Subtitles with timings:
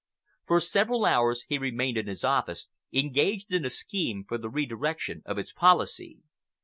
[0.47, 5.21] For several hours he remained in his office, engaged in a scheme for the redirection
[5.27, 6.23] of its policy.